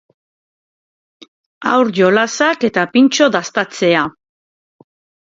[1.73, 4.07] Haur-jolasak eta pintxo dastatzea.